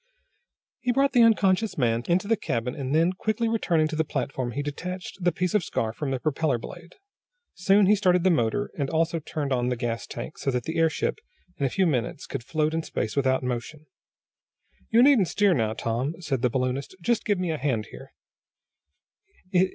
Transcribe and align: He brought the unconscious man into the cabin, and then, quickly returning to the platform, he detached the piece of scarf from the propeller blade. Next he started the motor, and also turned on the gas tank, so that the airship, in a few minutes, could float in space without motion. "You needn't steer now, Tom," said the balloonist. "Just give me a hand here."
He 0.79 0.91
brought 0.91 1.13
the 1.13 1.21
unconscious 1.21 1.77
man 1.77 2.01
into 2.07 2.27
the 2.27 2.35
cabin, 2.35 2.73
and 2.73 2.95
then, 2.95 3.13
quickly 3.13 3.47
returning 3.47 3.87
to 3.89 3.95
the 3.95 4.03
platform, 4.03 4.53
he 4.53 4.63
detached 4.63 5.19
the 5.23 5.31
piece 5.31 5.53
of 5.53 5.63
scarf 5.63 5.95
from 5.95 6.09
the 6.09 6.19
propeller 6.19 6.57
blade. 6.57 6.95
Next 7.69 7.87
he 7.87 7.95
started 7.95 8.23
the 8.23 8.31
motor, 8.31 8.71
and 8.75 8.89
also 8.89 9.19
turned 9.19 9.53
on 9.53 9.69
the 9.69 9.75
gas 9.75 10.07
tank, 10.07 10.39
so 10.39 10.49
that 10.49 10.63
the 10.63 10.79
airship, 10.79 11.19
in 11.57 11.67
a 11.67 11.69
few 11.69 11.85
minutes, 11.85 12.25
could 12.25 12.43
float 12.43 12.73
in 12.73 12.81
space 12.81 13.15
without 13.15 13.43
motion. 13.43 13.85
"You 14.89 15.03
needn't 15.03 15.27
steer 15.27 15.53
now, 15.53 15.73
Tom," 15.75 16.15
said 16.19 16.41
the 16.41 16.49
balloonist. 16.49 16.95
"Just 16.99 17.23
give 17.23 17.37
me 17.37 17.51
a 17.51 17.59
hand 17.59 17.89
here." 17.91 18.11